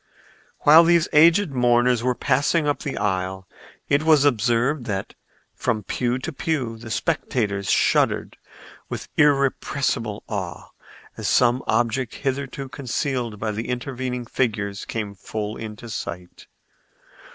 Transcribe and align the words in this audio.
While 0.61 0.83
these 0.83 1.07
aged 1.13 1.51
mourners 1.51 2.01
were 2.01 2.15
passing 2.15 2.67
up 2.67 2.79
the 2.81 2.97
aisle 2.97 3.47
it 3.87 4.01
was 4.01 4.25
observed 4.25 4.87
that 4.87 5.13
from 5.53 5.83
pew 5.83 6.17
to 6.17 6.33
pew 6.33 6.75
the 6.79 6.89
spectators 6.89 7.69
shuddered 7.69 8.35
with 8.89 9.09
irrepressible 9.15 10.23
awe 10.27 10.69
as 11.17 11.27
some 11.27 11.61
object 11.67 12.15
hitherto 12.15 12.67
concealed 12.67 13.37
by 13.39 13.51
the 13.51 13.69
intervening 13.69 14.25
figures 14.25 14.85
came 14.85 15.13
full 15.13 15.55
in 15.55 15.77
sight. 15.87 16.47